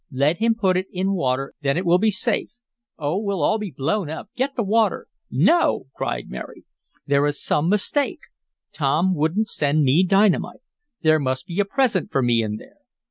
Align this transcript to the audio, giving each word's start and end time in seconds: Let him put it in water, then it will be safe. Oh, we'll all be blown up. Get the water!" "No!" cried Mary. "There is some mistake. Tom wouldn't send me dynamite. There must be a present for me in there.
Let 0.11 0.37
him 0.39 0.55
put 0.55 0.77
it 0.77 0.87
in 0.91 1.13
water, 1.13 1.53
then 1.61 1.77
it 1.77 1.85
will 1.85 1.99
be 1.99 2.09
safe. 2.09 2.49
Oh, 2.97 3.19
we'll 3.19 3.43
all 3.43 3.59
be 3.59 3.69
blown 3.69 4.09
up. 4.09 4.29
Get 4.35 4.55
the 4.55 4.63
water!" 4.63 5.05
"No!" 5.29 5.89
cried 5.93 6.27
Mary. 6.27 6.65
"There 7.05 7.27
is 7.27 7.39
some 7.39 7.69
mistake. 7.69 8.21
Tom 8.73 9.13
wouldn't 9.13 9.47
send 9.49 9.83
me 9.83 10.03
dynamite. 10.03 10.61
There 11.03 11.19
must 11.19 11.45
be 11.45 11.59
a 11.59 11.65
present 11.65 12.11
for 12.11 12.23
me 12.23 12.41
in 12.41 12.55
there. 12.55 12.77